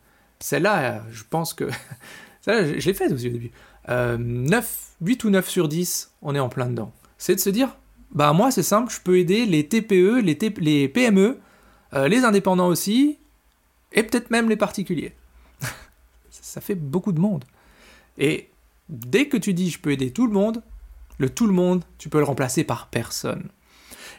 Celle-là, 0.45 1.01
je 1.11 1.23
pense 1.27 1.55
que... 1.55 1.67
Celle-là, 2.41 2.77
je 2.77 2.85
l'ai 2.85 2.93
faite 2.93 3.11
aussi 3.11 3.29
au 3.29 3.31
début. 3.31 3.49
9, 3.87 3.89
euh, 3.89 4.61
8 5.01 5.23
ou 5.23 5.31
9 5.31 5.49
sur 5.49 5.67
10, 5.67 6.11
on 6.21 6.35
est 6.35 6.39
en 6.39 6.49
plein 6.49 6.67
dedans. 6.67 6.93
C'est 7.17 7.33
de 7.33 7.39
se 7.39 7.49
dire, 7.49 7.75
bah 8.11 8.31
moi 8.31 8.51
c'est 8.51 8.61
simple, 8.61 8.93
je 8.93 9.01
peux 9.01 9.17
aider 9.17 9.47
les 9.47 9.67
TPE, 9.67 10.21
les, 10.21 10.37
les 10.59 10.87
PME, 10.87 11.39
euh, 11.95 12.07
les 12.07 12.25
indépendants 12.25 12.67
aussi, 12.67 13.17
et 13.91 14.03
peut-être 14.03 14.29
même 14.29 14.47
les 14.47 14.55
particuliers. 14.55 15.15
Ça 16.29 16.61
fait 16.61 16.75
beaucoup 16.75 17.11
de 17.11 17.19
monde. 17.19 17.43
Et 18.19 18.51
dès 18.87 19.27
que 19.27 19.37
tu 19.37 19.55
dis 19.55 19.71
je 19.71 19.79
peux 19.79 19.93
aider 19.93 20.11
tout 20.11 20.27
le 20.27 20.33
monde, 20.33 20.61
le 21.17 21.27
tout 21.27 21.47
le 21.47 21.53
monde, 21.53 21.83
tu 21.97 22.07
peux 22.07 22.19
le 22.19 22.23
remplacer 22.23 22.63
par 22.63 22.89
personne. 22.89 23.49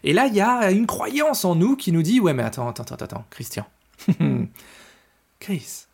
Et 0.02 0.12
là, 0.12 0.26
il 0.26 0.34
y 0.34 0.40
a 0.40 0.72
une 0.72 0.88
croyance 0.88 1.44
en 1.44 1.54
nous 1.54 1.76
qui 1.76 1.92
nous 1.92 2.02
dit 2.02 2.18
Ouais, 2.18 2.34
mais 2.34 2.42
attends, 2.42 2.68
attends, 2.68 2.82
attends, 2.82 3.04
attends, 3.04 3.24
Christian. 3.30 3.64
Chris, 5.38 5.85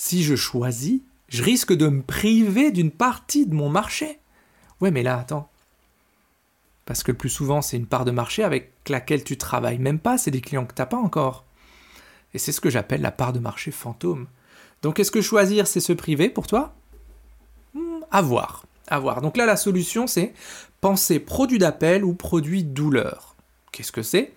si 0.00 0.22
je 0.22 0.34
choisis, 0.34 1.02
je 1.28 1.42
risque 1.42 1.74
de 1.74 1.86
me 1.86 2.00
priver 2.00 2.70
d'une 2.70 2.90
partie 2.90 3.44
de 3.44 3.54
mon 3.54 3.68
marché. 3.68 4.18
Ouais, 4.80 4.90
mais 4.90 5.02
là, 5.02 5.18
attends. 5.18 5.50
Parce 6.86 7.02
que 7.02 7.12
le 7.12 7.18
plus 7.18 7.28
souvent, 7.28 7.60
c'est 7.60 7.76
une 7.76 7.84
part 7.86 8.06
de 8.06 8.10
marché 8.10 8.42
avec 8.42 8.72
laquelle 8.88 9.22
tu 9.22 9.36
travailles 9.36 9.78
même 9.78 9.98
pas, 9.98 10.16
c'est 10.16 10.30
des 10.30 10.40
clients 10.40 10.64
que 10.64 10.72
tu 10.72 10.80
n'as 10.80 10.86
pas 10.86 10.96
encore. 10.96 11.44
Et 12.32 12.38
c'est 12.38 12.50
ce 12.50 12.62
que 12.62 12.70
j'appelle 12.70 13.02
la 13.02 13.10
part 13.10 13.34
de 13.34 13.40
marché 13.40 13.70
fantôme. 13.70 14.26
Donc, 14.80 14.98
est-ce 14.98 15.10
que 15.10 15.20
choisir, 15.20 15.66
c'est 15.66 15.80
se 15.80 15.92
priver 15.92 16.30
pour 16.30 16.46
toi? 16.46 16.74
Hmm, 17.74 18.00
À. 18.10 18.64
À 18.88 18.98
voir. 19.00 19.20
Donc 19.20 19.36
là, 19.36 19.44
la 19.44 19.58
solution, 19.58 20.06
c'est 20.06 20.32
penser 20.80 21.20
produit 21.20 21.58
d'appel 21.58 22.06
ou 22.06 22.14
produit 22.14 22.64
douleur. 22.64 23.36
Qu'est-ce 23.70 23.92
que 23.92 24.02
c'est? 24.02 24.32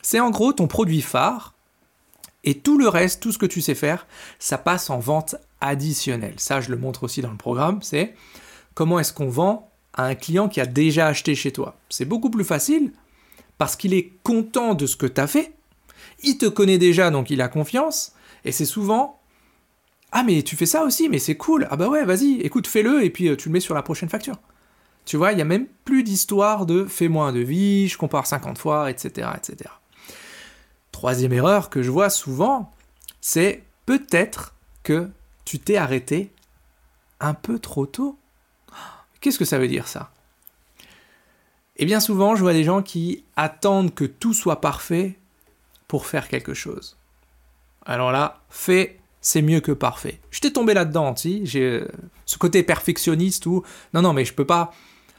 C'est 0.00 0.20
en 0.20 0.30
gros 0.30 0.52
ton 0.52 0.68
produit 0.68 1.02
phare 1.02 1.54
et 2.48 2.60
tout 2.60 2.78
le 2.78 2.88
reste, 2.88 3.22
tout 3.22 3.30
ce 3.30 3.36
que 3.36 3.44
tu 3.44 3.60
sais 3.60 3.74
faire, 3.74 4.06
ça 4.38 4.56
passe 4.56 4.88
en 4.88 4.98
vente 4.98 5.36
additionnelle. 5.60 6.32
Ça, 6.38 6.62
je 6.62 6.70
le 6.70 6.78
montre 6.78 7.04
aussi 7.04 7.20
dans 7.20 7.30
le 7.30 7.36
programme, 7.36 7.82
c'est 7.82 8.14
comment 8.72 8.98
est-ce 8.98 9.12
qu'on 9.12 9.28
vend 9.28 9.70
à 9.92 10.04
un 10.04 10.14
client 10.14 10.48
qui 10.48 10.58
a 10.58 10.64
déjà 10.64 11.08
acheté 11.08 11.34
chez 11.34 11.52
toi. 11.52 11.78
C'est 11.90 12.06
beaucoup 12.06 12.30
plus 12.30 12.44
facile 12.44 12.92
parce 13.58 13.76
qu'il 13.76 13.92
est 13.92 14.12
content 14.22 14.72
de 14.72 14.86
ce 14.86 14.96
que 14.96 15.04
tu 15.04 15.20
as 15.20 15.26
fait, 15.26 15.52
il 16.22 16.38
te 16.38 16.46
connaît 16.46 16.78
déjà, 16.78 17.10
donc 17.10 17.28
il 17.28 17.42
a 17.42 17.48
confiance, 17.48 18.14
et 18.46 18.52
c'est 18.52 18.64
souvent 18.64 19.20
Ah 20.10 20.22
mais 20.22 20.42
tu 20.42 20.56
fais 20.56 20.64
ça 20.64 20.84
aussi, 20.84 21.10
mais 21.10 21.18
c'est 21.18 21.36
cool, 21.36 21.68
ah 21.70 21.76
bah 21.76 21.88
ouais, 21.88 22.06
vas-y, 22.06 22.40
écoute, 22.40 22.66
fais-le, 22.66 23.04
et 23.04 23.10
puis 23.10 23.28
euh, 23.28 23.36
tu 23.36 23.50
le 23.50 23.52
mets 23.52 23.60
sur 23.60 23.74
la 23.74 23.82
prochaine 23.82 24.08
facture. 24.08 24.36
Tu 25.04 25.18
vois, 25.18 25.32
il 25.32 25.36
n'y 25.36 25.42
a 25.42 25.44
même 25.44 25.66
plus 25.84 26.02
d'histoire 26.02 26.64
de 26.64 26.86
fais-moi 26.86 27.26
un 27.26 27.32
devis, 27.32 27.88
je 27.88 27.98
compare 27.98 28.26
50 28.26 28.56
fois, 28.56 28.90
etc., 28.90 29.28
etc. 29.36 29.70
Troisième 30.98 31.32
erreur 31.32 31.70
que 31.70 31.80
je 31.80 31.92
vois 31.92 32.10
souvent, 32.10 32.72
c'est 33.20 33.62
peut-être 33.86 34.56
que 34.82 35.08
tu 35.44 35.60
t'es 35.60 35.76
arrêté 35.76 36.32
un 37.20 37.34
peu 37.34 37.60
trop 37.60 37.86
tôt. 37.86 38.18
Qu'est-ce 39.20 39.38
que 39.38 39.44
ça 39.44 39.60
veut 39.60 39.68
dire 39.68 39.86
ça? 39.86 40.10
Et 41.76 41.86
bien 41.86 42.00
souvent, 42.00 42.34
je 42.34 42.42
vois 42.42 42.52
des 42.52 42.64
gens 42.64 42.82
qui 42.82 43.22
attendent 43.36 43.94
que 43.94 44.06
tout 44.06 44.34
soit 44.34 44.60
parfait 44.60 45.16
pour 45.86 46.04
faire 46.04 46.26
quelque 46.26 46.52
chose. 46.52 46.96
Alors 47.86 48.10
là, 48.10 48.40
fait, 48.50 48.98
c'est 49.20 49.40
mieux 49.40 49.60
que 49.60 49.70
parfait. 49.70 50.18
Je 50.32 50.40
t'ai 50.40 50.52
tombé 50.52 50.74
là-dedans, 50.74 51.14
si 51.14 51.46
j'ai 51.46 51.62
euh, 51.62 51.88
ce 52.26 52.38
côté 52.38 52.64
perfectionniste 52.64 53.46
ou 53.46 53.62
non 53.94 54.02
non 54.02 54.12
mais 54.12 54.24
je 54.24 54.34
peux 54.34 54.46
pas 54.46 54.74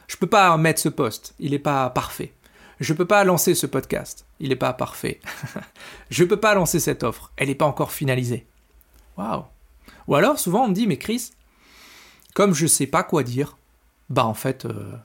je 0.07 0.17
peux 0.17 0.27
pas 0.27 0.57
mettre 0.57 0.81
ce 0.81 0.89
poste, 0.89 1.35
il 1.39 1.51
n'est 1.51 1.57
pas 1.57 1.89
parfait. 1.89 2.33
Je 2.79 2.93
peux 2.93 3.05
pas 3.05 3.23
lancer 3.23 3.55
ce 3.55 3.65
podcast, 3.65 4.25
il 4.39 4.49
n'est 4.49 4.55
pas 4.55 4.73
parfait. 4.73 5.19
je 6.09 6.23
peux 6.23 6.39
pas 6.39 6.55
lancer 6.55 6.79
cette 6.79 7.03
offre, 7.03 7.31
elle 7.35 7.49
n'est 7.49 7.55
pas 7.55 7.65
encore 7.65 7.91
finalisée. 7.91 8.45
Waouh. 9.17 9.43
Ou 10.07 10.15
alors 10.15 10.39
souvent 10.39 10.63
on 10.63 10.69
me 10.69 10.73
dit 10.73 10.87
mais 10.87 10.97
Chris, 10.97 11.31
comme 12.33 12.53
je 12.53 12.67
sais 12.67 12.87
pas 12.87 13.03
quoi 13.03 13.23
dire, 13.23 13.57
bah 14.09 14.25
en 14.25 14.33
fait 14.33 14.65
euh, 14.65 14.95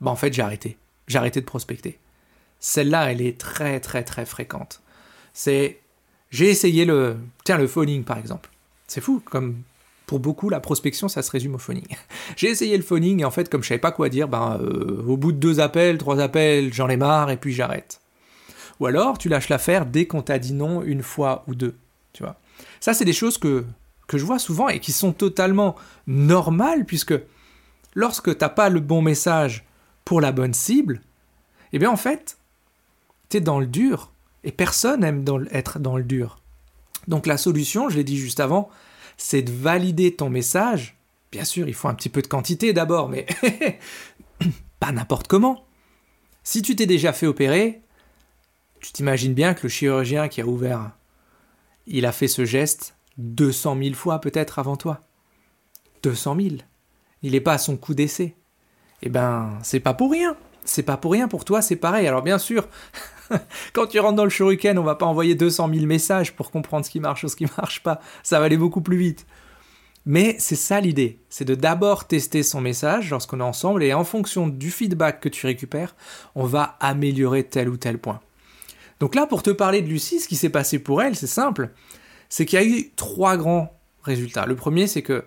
bah 0.00 0.10
en 0.10 0.16
fait 0.16 0.32
j'ai 0.32 0.42
arrêté. 0.42 0.78
J'ai 1.06 1.18
arrêté 1.18 1.40
de 1.40 1.46
prospecter. 1.46 1.98
Celle-là, 2.60 3.10
elle 3.10 3.20
est 3.20 3.38
très 3.38 3.80
très 3.80 4.04
très 4.04 4.24
fréquente. 4.24 4.80
C'est 5.34 5.80
j'ai 6.30 6.48
essayé 6.48 6.84
le 6.84 7.18
tiens 7.44 7.58
le 7.58 7.66
phoning 7.66 8.04
par 8.04 8.16
exemple. 8.16 8.50
C'est 8.86 9.00
fou 9.00 9.20
comme 9.24 9.62
pour 10.06 10.20
beaucoup, 10.20 10.50
la 10.50 10.60
prospection, 10.60 11.08
ça 11.08 11.22
se 11.22 11.30
résume 11.30 11.54
au 11.54 11.58
phoning. 11.58 11.86
J'ai 12.36 12.48
essayé 12.48 12.76
le 12.76 12.82
phoning 12.82 13.20
et 13.20 13.24
en 13.24 13.30
fait, 13.30 13.48
comme 13.48 13.62
je 13.62 13.68
savais 13.68 13.80
pas 13.80 13.92
quoi 13.92 14.08
dire, 14.08 14.28
ben, 14.28 14.58
euh, 14.60 15.02
au 15.06 15.16
bout 15.16 15.32
de 15.32 15.38
deux 15.38 15.60
appels, 15.60 15.98
trois 15.98 16.20
appels, 16.20 16.72
j'en 16.72 16.88
ai 16.88 16.96
marre 16.96 17.30
et 17.30 17.36
puis 17.36 17.52
j'arrête. 17.52 18.00
Ou 18.80 18.86
alors, 18.86 19.18
tu 19.18 19.28
lâches 19.28 19.48
l'affaire 19.48 19.86
dès 19.86 20.06
qu'on 20.06 20.22
t'a 20.22 20.38
dit 20.38 20.54
non 20.54 20.82
une 20.82 21.02
fois 21.02 21.44
ou 21.46 21.54
deux. 21.54 21.76
Tu 22.12 22.22
vois. 22.22 22.36
Ça, 22.80 22.94
c'est 22.94 23.04
des 23.04 23.12
choses 23.12 23.38
que, 23.38 23.64
je 24.12 24.24
vois 24.24 24.38
souvent 24.38 24.68
et 24.68 24.78
qui 24.78 24.92
sont 24.92 25.12
totalement 25.12 25.74
normales 26.06 26.84
puisque 26.84 27.14
lorsque 27.94 28.36
t'as 28.36 28.50
pas 28.50 28.68
le 28.68 28.80
bon 28.80 29.00
message 29.00 29.64
pour 30.04 30.20
la 30.20 30.32
bonne 30.32 30.52
cible, 30.52 31.00
eh 31.72 31.78
bien 31.78 31.90
en 31.90 31.96
fait, 31.96 32.36
tu 33.30 33.38
es 33.38 33.40
dans 33.40 33.58
le 33.58 33.66
dur 33.66 34.12
et 34.44 34.52
personne 34.52 35.02
aime 35.02 35.24
être 35.52 35.78
dans 35.78 35.96
le 35.96 36.02
dur. 36.02 36.40
Donc 37.08 37.26
la 37.26 37.38
solution, 37.38 37.88
je 37.88 37.96
l'ai 37.96 38.04
dit 38.04 38.18
juste 38.18 38.40
avant, 38.40 38.68
c'est 39.16 39.42
de 39.42 39.52
valider 39.52 40.14
ton 40.14 40.30
message. 40.30 40.96
Bien 41.30 41.44
sûr, 41.44 41.68
il 41.68 41.74
faut 41.74 41.88
un 41.88 41.94
petit 41.94 42.08
peu 42.08 42.22
de 42.22 42.26
quantité 42.26 42.72
d'abord, 42.72 43.08
mais 43.08 43.26
pas 44.80 44.92
n'importe 44.92 45.28
comment. 45.28 45.64
Si 46.44 46.62
tu 46.62 46.76
t'es 46.76 46.86
déjà 46.86 47.12
fait 47.12 47.26
opérer, 47.26 47.82
tu 48.80 48.92
t'imagines 48.92 49.34
bien 49.34 49.54
que 49.54 49.62
le 49.64 49.68
chirurgien 49.68 50.28
qui 50.28 50.40
a 50.40 50.46
ouvert, 50.46 50.90
il 51.86 52.04
a 52.04 52.12
fait 52.12 52.28
ce 52.28 52.44
geste 52.44 52.96
200 53.18 53.78
000 53.82 53.94
fois 53.94 54.20
peut-être 54.20 54.58
avant 54.58 54.76
toi. 54.76 55.00
200 56.02 56.36
000. 56.36 56.48
Il 57.22 57.32
n'est 57.32 57.40
pas 57.40 57.54
à 57.54 57.58
son 57.58 57.76
coup 57.76 57.94
d'essai. 57.94 58.34
Eh 59.02 59.08
ben, 59.08 59.58
c'est 59.62 59.80
pas 59.80 59.94
pour 59.94 60.10
rien. 60.10 60.36
C'est 60.64 60.82
pas 60.82 60.96
pour 60.96 61.12
rien 61.12 61.28
pour 61.28 61.44
toi, 61.44 61.62
c'est 61.62 61.76
pareil. 61.76 62.06
Alors 62.06 62.22
bien 62.22 62.38
sûr, 62.38 62.68
Quand 63.72 63.86
tu 63.86 63.98
rentres 64.00 64.16
dans 64.16 64.24
le 64.24 64.30
shuriken, 64.30 64.78
on 64.78 64.82
va 64.82 64.94
pas 64.94 65.06
envoyer 65.06 65.34
200 65.34 65.70
000 65.72 65.86
messages 65.86 66.34
pour 66.34 66.50
comprendre 66.50 66.84
ce 66.84 66.90
qui 66.90 67.00
marche 67.00 67.24
ou 67.24 67.28
ce 67.28 67.36
qui 67.36 67.46
marche 67.58 67.82
pas. 67.82 68.00
Ça 68.22 68.38
va 68.38 68.46
aller 68.46 68.56
beaucoup 68.56 68.80
plus 68.80 68.96
vite. 68.96 69.26
Mais 70.04 70.34
c'est 70.38 70.56
ça 70.56 70.80
l'idée, 70.80 71.20
c'est 71.28 71.44
de 71.44 71.54
d'abord 71.54 72.08
tester 72.08 72.42
son 72.42 72.60
message 72.60 73.10
lorsqu'on 73.10 73.38
est 73.38 73.44
ensemble 73.44 73.84
et 73.84 73.94
en 73.94 74.02
fonction 74.02 74.48
du 74.48 74.72
feedback 74.72 75.20
que 75.20 75.28
tu 75.28 75.46
récupères, 75.46 75.94
on 76.34 76.44
va 76.44 76.76
améliorer 76.80 77.44
tel 77.44 77.68
ou 77.68 77.76
tel 77.76 77.98
point. 77.98 78.20
Donc 78.98 79.14
là, 79.14 79.26
pour 79.26 79.44
te 79.44 79.50
parler 79.50 79.80
de 79.80 79.88
Lucie, 79.88 80.18
ce 80.18 80.26
qui 80.26 80.34
s'est 80.34 80.50
passé 80.50 80.80
pour 80.80 81.02
elle, 81.02 81.14
c'est 81.14 81.28
simple, 81.28 81.70
c'est 82.28 82.46
qu'il 82.46 82.60
y 82.60 82.62
a 82.62 82.66
eu 82.66 82.90
trois 82.96 83.36
grands 83.36 83.78
résultats. 84.02 84.44
Le 84.46 84.56
premier, 84.56 84.88
c'est 84.88 85.02
que 85.02 85.24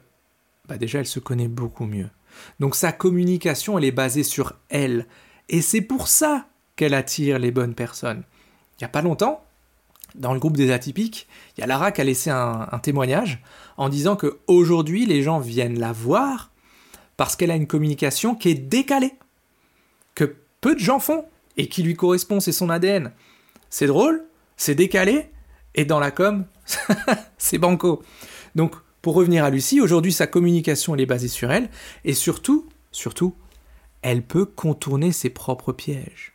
bah 0.67 0.77
déjà, 0.77 0.99
elle 0.99 1.05
se 1.05 1.19
connaît 1.19 1.47
beaucoup 1.47 1.85
mieux. 1.85 2.09
Donc 2.59 2.75
sa 2.75 2.91
communication, 2.91 3.77
elle 3.77 3.85
est 3.85 3.91
basée 3.91 4.23
sur 4.23 4.53
elle. 4.69 5.07
Et 5.47 5.61
c'est 5.61 5.81
pour 5.81 6.07
ça 6.09 6.47
qu'elle 6.75 6.93
attire 6.93 7.39
les 7.39 7.51
bonnes 7.51 7.75
personnes. 7.75 8.23
Il 8.73 8.83
n'y 8.83 8.85
a 8.85 8.89
pas 8.89 9.01
longtemps, 9.01 9.45
dans 10.15 10.33
le 10.33 10.39
groupe 10.39 10.57
des 10.57 10.71
atypiques, 10.71 11.27
il 11.57 11.61
y 11.61 11.63
a 11.63 11.67
Lara 11.67 11.91
qui 11.91 12.01
a 12.01 12.03
laissé 12.03 12.29
un, 12.29 12.79
témoignage 12.81 13.41
en 13.77 13.89
disant 13.89 14.15
que 14.15 14.39
aujourd'hui 14.47 15.05
les 15.05 15.21
gens 15.23 15.39
viennent 15.39 15.79
la 15.79 15.91
voir 15.91 16.51
parce 17.17 17.35
qu'elle 17.35 17.51
a 17.51 17.55
une 17.55 17.67
communication 17.67 18.35
qui 18.35 18.49
est 18.49 18.55
décalée, 18.55 19.13
que 20.15 20.35
peu 20.61 20.75
de 20.75 20.79
gens 20.79 20.99
font 20.99 21.25
et 21.57 21.67
qui 21.67 21.83
lui 21.83 21.95
correspond, 21.95 22.39
c'est 22.39 22.51
son 22.51 22.69
ADN. 22.69 23.11
C'est 23.69 23.87
drôle, 23.87 24.25
c'est 24.57 24.75
décalé, 24.75 25.29
et 25.73 25.85
dans 25.85 25.99
la 25.99 26.11
com, 26.11 26.45
c'est 27.37 27.57
banco. 27.57 28.03
Donc, 28.55 28.75
pour 29.01 29.15
revenir 29.15 29.45
à 29.45 29.49
Lucie, 29.49 29.79
aujourd'hui 29.79 30.11
sa 30.11 30.27
communication 30.27 30.95
elle 30.95 31.01
est 31.01 31.05
basée 31.05 31.27
sur 31.27 31.51
elle, 31.51 31.69
et 32.03 32.13
surtout, 32.13 32.67
surtout, 32.91 33.35
elle 34.01 34.23
peut 34.23 34.45
contourner 34.45 35.11
ses 35.11 35.29
propres 35.29 35.71
pièges 35.71 36.34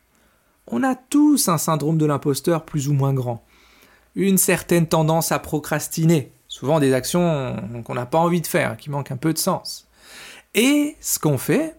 on 0.70 0.82
a 0.82 0.94
tous 0.94 1.48
un 1.48 1.58
syndrome 1.58 1.98
de 1.98 2.06
l'imposteur 2.06 2.64
plus 2.64 2.88
ou 2.88 2.92
moins 2.92 3.12
grand. 3.12 3.44
Une 4.14 4.38
certaine 4.38 4.86
tendance 4.86 5.32
à 5.32 5.38
procrastiner, 5.38 6.32
souvent 6.48 6.80
des 6.80 6.92
actions 6.92 7.56
qu'on 7.84 7.94
n'a 7.94 8.06
pas 8.06 8.18
envie 8.18 8.40
de 8.40 8.46
faire, 8.46 8.76
qui 8.76 8.90
manquent 8.90 9.12
un 9.12 9.16
peu 9.16 9.32
de 9.32 9.38
sens. 9.38 9.88
Et 10.54 10.96
ce 11.00 11.18
qu'on 11.18 11.38
fait, 11.38 11.76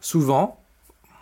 souvent, 0.00 0.60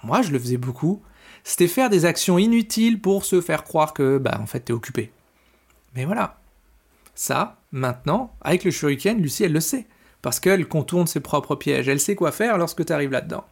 moi 0.03 0.23
je 0.23 0.33
le 0.33 0.39
faisais 0.39 0.59
beaucoup, 0.59 1.03
c'était 1.45 1.69
faire 1.69 1.91
des 1.91 2.05
actions 2.05 2.39
inutiles 2.39 3.01
pour 3.01 3.25
se 3.25 3.41
faire 3.41 3.65
croire 3.65 3.95
que, 3.95 4.19
bah, 4.19 4.39
en 4.41 4.47
fait, 4.47 4.61
t'es 4.61 4.73
occupé. 4.73 5.11
Mais 5.95 6.05
voilà. 6.05 6.39
Ça, 7.15 7.57
maintenant, 7.73 8.35
avec 8.43 8.65
le 8.65 8.71
shuriken, 8.71 9.21
Lucie, 9.21 9.45
elle 9.45 9.53
le 9.53 9.61
sait. 9.61 9.87
Parce 10.23 10.39
qu'elle 10.39 10.69
contourne 10.69 11.07
ses 11.07 11.21
propres 11.21 11.57
pièges. 11.57 11.89
Elle 11.89 12.01
sait 12.01 12.15
quoi 12.15 12.31
faire 12.31 12.59
lorsque 12.59 12.85
tu 12.85 12.93
arrives 12.93 13.11
là-dedans. 13.11 13.45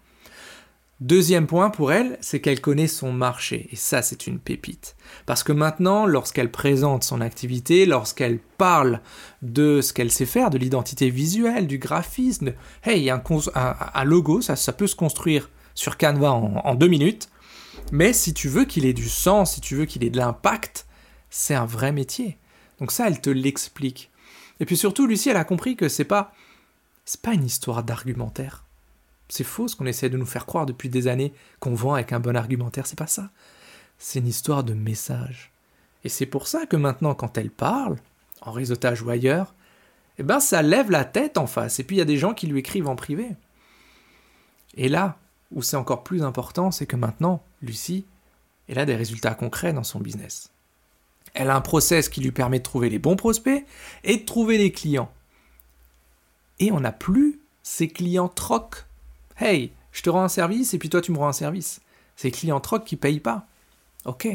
Deuxième 1.00 1.46
point 1.46 1.70
pour 1.70 1.92
elle, 1.92 2.18
c'est 2.20 2.40
qu'elle 2.40 2.60
connaît 2.60 2.88
son 2.88 3.12
marché. 3.12 3.68
Et 3.70 3.76
ça, 3.76 4.02
c'est 4.02 4.26
une 4.26 4.40
pépite. 4.40 4.96
Parce 5.26 5.44
que 5.44 5.52
maintenant, 5.52 6.06
lorsqu'elle 6.06 6.50
présente 6.50 7.04
son 7.04 7.20
activité, 7.20 7.86
lorsqu'elle 7.86 8.40
parle 8.40 9.00
de 9.40 9.80
ce 9.80 9.92
qu'elle 9.92 10.10
sait 10.10 10.26
faire, 10.26 10.50
de 10.50 10.58
l'identité 10.58 11.08
visuelle, 11.08 11.68
du 11.68 11.78
graphisme, 11.78 12.52
hey, 12.82 13.10
un, 13.10 13.22
un, 13.54 14.04
logo, 14.04 14.40
ça, 14.40 14.72
peut 14.72 14.88
se 14.88 14.96
construire 14.96 15.50
sur 15.76 15.98
Canva 15.98 16.32
en, 16.32 16.74
deux 16.74 16.88
minutes. 16.88 17.28
Mais 17.92 18.12
si 18.12 18.34
tu 18.34 18.48
veux 18.48 18.64
qu'il 18.64 18.84
ait 18.84 18.92
du 18.92 19.08
sens, 19.08 19.54
si 19.54 19.60
tu 19.60 19.76
veux 19.76 19.84
qu'il 19.84 20.02
ait 20.02 20.10
de 20.10 20.18
l'impact, 20.18 20.88
c'est 21.30 21.54
un 21.54 21.64
vrai 21.66 21.92
métier. 21.92 22.38
Donc 22.80 22.90
ça, 22.90 23.06
elle 23.06 23.20
te 23.20 23.30
l'explique. 23.30 24.10
Et 24.58 24.64
puis 24.64 24.76
surtout, 24.76 25.06
Lucie, 25.06 25.30
elle 25.30 25.36
a 25.36 25.44
compris 25.44 25.76
que 25.76 25.88
c'est 25.88 26.02
pas, 26.02 26.32
c'est 27.04 27.22
pas 27.22 27.34
une 27.34 27.44
histoire 27.44 27.84
d'argumentaire. 27.84 28.64
C'est 29.28 29.44
faux 29.44 29.68
ce 29.68 29.76
qu'on 29.76 29.86
essaie 29.86 30.08
de 30.08 30.16
nous 30.16 30.26
faire 30.26 30.46
croire 30.46 30.66
depuis 30.66 30.88
des 30.88 31.06
années 31.06 31.32
qu'on 31.60 31.74
vend 31.74 31.94
avec 31.94 32.12
un 32.12 32.20
bon 32.20 32.36
argumentaire, 32.36 32.86
c'est 32.86 32.98
pas 32.98 33.06
ça. 33.06 33.30
C'est 33.98 34.20
une 34.20 34.26
histoire 34.26 34.64
de 34.64 34.74
message. 34.74 35.52
Et 36.04 36.08
c'est 36.08 36.26
pour 36.26 36.46
ça 36.46 36.66
que 36.66 36.76
maintenant, 36.76 37.14
quand 37.14 37.36
elle 37.36 37.50
parle, 37.50 37.96
en 38.40 38.52
réseautage 38.52 39.02
ou 39.02 39.10
ailleurs, 39.10 39.54
eh 40.18 40.22
ben 40.22 40.40
ça 40.40 40.62
lève 40.62 40.90
la 40.90 41.04
tête 41.04 41.38
en 41.38 41.46
face. 41.46 41.78
Et 41.80 41.84
puis 41.84 41.96
il 41.96 41.98
y 41.98 42.02
a 42.02 42.06
des 42.06 42.16
gens 42.16 42.34
qui 42.34 42.46
lui 42.46 42.60
écrivent 42.60 42.88
en 42.88 42.96
privé. 42.96 43.30
Et 44.76 44.88
là, 44.88 45.18
où 45.52 45.62
c'est 45.62 45.76
encore 45.76 46.04
plus 46.04 46.22
important, 46.22 46.70
c'est 46.70 46.86
que 46.86 46.96
maintenant, 46.96 47.42
Lucie, 47.62 48.04
elle 48.68 48.78
a 48.78 48.86
des 48.86 48.96
résultats 48.96 49.34
concrets 49.34 49.72
dans 49.72 49.84
son 49.84 50.00
business. 50.00 50.50
Elle 51.34 51.50
a 51.50 51.56
un 51.56 51.60
process 51.60 52.08
qui 52.08 52.20
lui 52.20 52.32
permet 52.32 52.58
de 52.58 52.64
trouver 52.64 52.90
les 52.90 52.98
bons 52.98 53.16
prospects 53.16 53.64
et 54.04 54.16
de 54.18 54.24
trouver 54.24 54.58
les 54.58 54.72
clients. 54.72 55.10
Et 56.58 56.72
on 56.72 56.80
n'a 56.80 56.92
plus 56.92 57.40
ces 57.62 57.88
clients 57.88 58.28
trocs 58.28 58.87
Hey, 59.40 59.72
je 59.92 60.02
te 60.02 60.10
rends 60.10 60.22
un 60.22 60.28
service 60.28 60.74
et 60.74 60.78
puis 60.78 60.88
toi 60.88 61.00
tu 61.00 61.12
me 61.12 61.18
rends 61.18 61.28
un 61.28 61.32
service. 61.32 61.80
C'est 62.16 62.30
client 62.30 62.60
troc 62.60 62.84
qui 62.84 62.96
paye 62.96 63.20
pas. 63.20 63.46
Ok. 64.04 64.28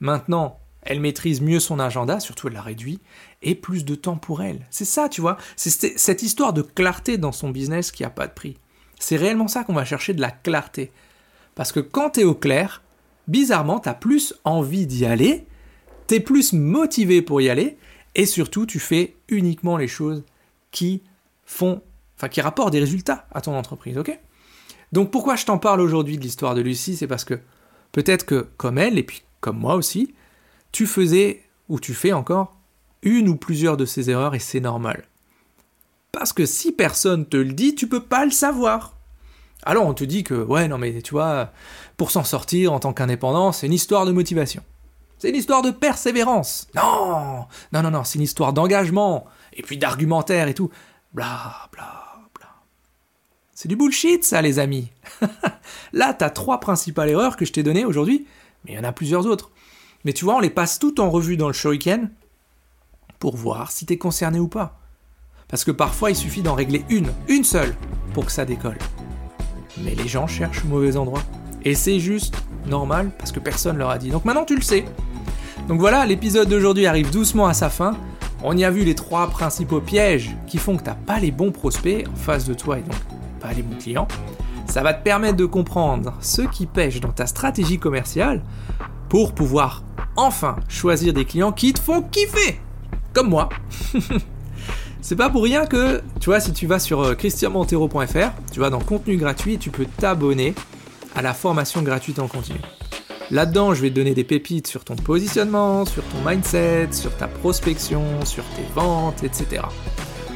Maintenant, 0.00 0.58
elle 0.82 1.00
maîtrise 1.00 1.40
mieux 1.40 1.60
son 1.60 1.78
agenda, 1.78 2.18
surtout 2.20 2.48
elle 2.48 2.54
l'a 2.54 2.62
réduit, 2.62 3.00
et 3.42 3.54
plus 3.54 3.84
de 3.84 3.94
temps 3.94 4.16
pour 4.16 4.42
elle. 4.42 4.66
C'est 4.70 4.84
ça, 4.84 5.08
tu 5.08 5.20
vois. 5.20 5.36
C'est 5.56 5.98
cette 5.98 6.22
histoire 6.22 6.52
de 6.52 6.62
clarté 6.62 7.18
dans 7.18 7.32
son 7.32 7.50
business 7.50 7.92
qui 7.92 8.04
a 8.04 8.10
pas 8.10 8.26
de 8.26 8.32
prix. 8.32 8.56
C'est 8.98 9.16
réellement 9.16 9.48
ça 9.48 9.64
qu'on 9.64 9.74
va 9.74 9.84
chercher 9.84 10.14
de 10.14 10.20
la 10.20 10.30
clarté. 10.30 10.90
Parce 11.54 11.72
que 11.72 11.80
quand 11.80 12.10
tu 12.10 12.20
es 12.20 12.24
au 12.24 12.34
clair, 12.34 12.82
bizarrement, 13.26 13.80
tu 13.80 13.88
as 13.88 13.94
plus 13.94 14.34
envie 14.44 14.86
d'y 14.86 15.04
aller, 15.04 15.46
tu 16.06 16.14
es 16.14 16.20
plus 16.20 16.52
motivé 16.52 17.22
pour 17.22 17.40
y 17.40 17.50
aller, 17.50 17.76
et 18.14 18.26
surtout, 18.26 18.66
tu 18.66 18.80
fais 18.80 19.16
uniquement 19.28 19.76
les 19.76 19.88
choses 19.88 20.24
qui 20.70 21.02
font, 21.44 21.82
enfin, 22.16 22.28
qui 22.28 22.40
rapportent 22.40 22.72
des 22.72 22.80
résultats 22.80 23.26
à 23.32 23.40
ton 23.40 23.54
entreprise, 23.56 23.98
ok? 23.98 24.18
Donc 24.92 25.10
pourquoi 25.10 25.36
je 25.36 25.44
t'en 25.44 25.58
parle 25.58 25.80
aujourd'hui 25.80 26.16
de 26.16 26.22
l'histoire 26.22 26.54
de 26.54 26.60
Lucie 26.60 26.96
C'est 26.96 27.06
parce 27.06 27.24
que 27.24 27.38
peut-être 27.92 28.24
que, 28.24 28.48
comme 28.56 28.78
elle, 28.78 28.98
et 28.98 29.02
puis 29.02 29.22
comme 29.40 29.58
moi 29.58 29.74
aussi, 29.74 30.14
tu 30.72 30.86
faisais, 30.86 31.44
ou 31.68 31.78
tu 31.80 31.94
fais 31.94 32.12
encore, 32.12 32.56
une 33.02 33.28
ou 33.28 33.36
plusieurs 33.36 33.76
de 33.76 33.84
ces 33.84 34.10
erreurs 34.10 34.34
et 34.34 34.38
c'est 34.38 34.60
normal. 34.60 35.04
Parce 36.12 36.32
que 36.32 36.46
si 36.46 36.72
personne 36.72 37.26
te 37.26 37.36
le 37.36 37.52
dit, 37.52 37.74
tu 37.74 37.88
peux 37.88 38.02
pas 38.02 38.24
le 38.24 38.30
savoir. 38.30 38.94
Alors 39.64 39.86
on 39.86 39.94
te 39.94 40.04
dit 40.04 40.24
que, 40.24 40.34
ouais, 40.34 40.68
non 40.68 40.78
mais 40.78 41.02
tu 41.02 41.12
vois, 41.12 41.52
pour 41.96 42.10
s'en 42.10 42.24
sortir 42.24 42.72
en 42.72 42.80
tant 42.80 42.92
qu'indépendant, 42.92 43.52
c'est 43.52 43.66
une 43.66 43.72
histoire 43.72 44.06
de 44.06 44.12
motivation. 44.12 44.62
C'est 45.18 45.30
une 45.30 45.36
histoire 45.36 45.62
de 45.62 45.72
persévérance. 45.72 46.68
Non, 46.74 47.46
non, 47.72 47.82
non, 47.82 47.90
non, 47.90 48.04
c'est 48.04 48.18
une 48.18 48.24
histoire 48.24 48.52
d'engagement, 48.52 49.26
et 49.52 49.62
puis 49.62 49.76
d'argumentaire 49.76 50.46
et 50.46 50.54
tout. 50.54 50.70
Bla, 51.12 51.68
bla, 51.72 51.97
C'est 53.60 53.66
du 53.66 53.74
bullshit 53.74 54.22
ça 54.22 54.40
les 54.40 54.60
amis. 54.60 54.88
Là, 55.92 56.14
t'as 56.14 56.30
trois 56.30 56.60
principales 56.60 57.08
erreurs 57.08 57.36
que 57.36 57.44
je 57.44 57.52
t'ai 57.52 57.64
données 57.64 57.84
aujourd'hui, 57.84 58.24
mais 58.64 58.70
il 58.70 58.76
y 58.76 58.78
en 58.78 58.84
a 58.84 58.92
plusieurs 58.92 59.26
autres. 59.26 59.50
Mais 60.04 60.12
tu 60.12 60.24
vois, 60.24 60.36
on 60.36 60.40
les 60.40 60.48
passe 60.48 60.78
toutes 60.78 61.00
en 61.00 61.10
revue 61.10 61.36
dans 61.36 61.48
le 61.48 61.52
shuriken 61.52 62.08
pour 63.18 63.34
voir 63.34 63.72
si 63.72 63.84
t'es 63.84 63.98
concerné 63.98 64.38
ou 64.38 64.46
pas. 64.46 64.78
Parce 65.48 65.64
que 65.64 65.72
parfois, 65.72 66.10
il 66.10 66.14
suffit 66.14 66.40
d'en 66.40 66.54
régler 66.54 66.84
une, 66.88 67.10
une 67.26 67.42
seule, 67.42 67.74
pour 68.14 68.26
que 68.26 68.30
ça 68.30 68.44
décolle. 68.44 68.78
Mais 69.82 69.96
les 69.96 70.06
gens 70.06 70.28
cherchent 70.28 70.64
au 70.64 70.68
mauvais 70.68 70.96
endroit. 70.96 71.24
Et 71.64 71.74
c'est 71.74 71.98
juste 71.98 72.36
normal, 72.64 73.10
parce 73.18 73.32
que 73.32 73.40
personne 73.40 73.76
leur 73.76 73.90
a 73.90 73.98
dit. 73.98 74.10
Donc 74.10 74.24
maintenant, 74.24 74.44
tu 74.44 74.54
le 74.54 74.62
sais. 74.62 74.84
Donc 75.66 75.80
voilà, 75.80 76.06
l'épisode 76.06 76.48
d'aujourd'hui 76.48 76.86
arrive 76.86 77.10
doucement 77.10 77.48
à 77.48 77.54
sa 77.54 77.70
fin. 77.70 77.96
On 78.44 78.56
y 78.56 78.64
a 78.64 78.70
vu 78.70 78.84
les 78.84 78.94
trois 78.94 79.26
principaux 79.26 79.80
pièges 79.80 80.36
qui 80.46 80.58
font 80.58 80.76
que 80.76 80.84
t'as 80.84 80.94
pas 80.94 81.18
les 81.18 81.32
bons 81.32 81.50
prospects 81.50 82.06
en 82.06 82.14
face 82.14 82.44
de 82.44 82.54
toi 82.54 82.78
et 82.78 82.82
donc 82.82 83.17
pas 83.38 83.52
les 83.52 83.62
bons 83.62 83.78
clients. 83.78 84.08
Ça 84.66 84.82
va 84.82 84.92
te 84.92 85.02
permettre 85.02 85.36
de 85.36 85.46
comprendre 85.46 86.14
ce 86.20 86.42
qui 86.42 86.66
pêche 86.66 87.00
dans 87.00 87.12
ta 87.12 87.26
stratégie 87.26 87.78
commerciale 87.78 88.42
pour 89.08 89.32
pouvoir 89.32 89.82
enfin 90.16 90.56
choisir 90.68 91.12
des 91.12 91.24
clients 91.24 91.52
qui 91.52 91.72
te 91.72 91.80
font 91.80 92.02
kiffer. 92.02 92.60
Comme 93.14 93.30
moi. 93.30 93.48
C'est 95.00 95.16
pas 95.16 95.30
pour 95.30 95.44
rien 95.44 95.64
que, 95.64 96.02
tu 96.20 96.26
vois, 96.26 96.40
si 96.40 96.52
tu 96.52 96.66
vas 96.66 96.78
sur 96.78 97.00
euh, 97.00 97.14
christianmontero.fr, 97.14 98.30
tu 98.52 98.60
vas 98.60 98.68
dans 98.68 98.80
contenu 98.80 99.16
gratuit 99.16 99.54
et 99.54 99.58
tu 99.58 99.70
peux 99.70 99.86
t'abonner 99.86 100.54
à 101.14 101.22
la 101.22 101.32
formation 101.32 101.82
gratuite 101.82 102.18
en 102.18 102.26
continu. 102.26 102.60
Là-dedans, 103.30 103.74
je 103.74 103.82
vais 103.82 103.90
te 103.90 103.94
donner 103.94 104.14
des 104.14 104.24
pépites 104.24 104.66
sur 104.66 104.84
ton 104.84 104.96
positionnement, 104.96 105.84
sur 105.84 106.02
ton 106.02 106.28
mindset, 106.28 106.88
sur 106.92 107.14
ta 107.16 107.28
prospection, 107.28 108.02
sur 108.24 108.44
tes 108.56 108.64
ventes, 108.74 109.22
etc. 109.22 109.62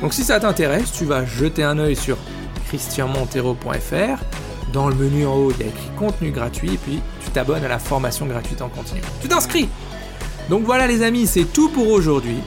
Donc 0.00 0.12
si 0.12 0.24
ça 0.24 0.40
t'intéresse, 0.40 0.92
tu 0.92 1.04
vas 1.04 1.24
jeter 1.24 1.62
un 1.62 1.78
œil 1.78 1.96
sur 1.96 2.18
christianmontero.fr. 2.72 4.24
Dans 4.72 4.88
le 4.88 4.94
menu 4.94 5.26
en 5.26 5.34
haut, 5.34 5.52
il 5.52 5.60
y 5.60 5.64
a 5.64 5.66
écrit 5.66 5.90
contenu 5.98 6.30
gratuit 6.30 6.74
et 6.74 6.78
puis 6.78 7.00
tu 7.22 7.30
t'abonnes 7.30 7.64
à 7.64 7.68
la 7.68 7.78
formation 7.78 8.24
gratuite 8.24 8.62
en 8.62 8.70
continu. 8.70 9.02
Tu 9.20 9.28
t'inscris 9.28 9.68
Donc 10.48 10.64
voilà 10.64 10.86
les 10.86 11.02
amis, 11.02 11.26
c'est 11.26 11.44
tout 11.44 11.68
pour 11.68 11.88
aujourd'hui. 11.90 12.38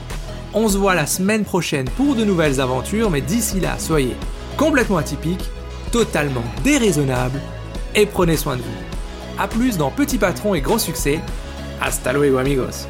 On 0.52 0.68
se 0.68 0.78
voit 0.78 0.96
la 0.96 1.06
semaine 1.06 1.44
prochaine 1.44 1.88
pour 1.90 2.16
de 2.16 2.24
nouvelles 2.24 2.60
aventures, 2.60 3.10
mais 3.10 3.20
d'ici 3.20 3.60
là, 3.60 3.78
soyez 3.78 4.16
complètement 4.56 4.96
atypiques, 4.96 5.48
totalement 5.92 6.44
déraisonnables 6.64 7.40
et 7.94 8.06
prenez 8.06 8.36
soin 8.36 8.56
de 8.56 8.62
vous. 8.62 9.38
A 9.38 9.46
plus 9.46 9.78
dans 9.78 9.90
Petit 9.92 10.18
Patron 10.18 10.56
et 10.56 10.60
Gros 10.60 10.78
Succès. 10.78 11.20
Hasta 11.80 12.12
luego 12.12 12.38
amigos 12.38 12.88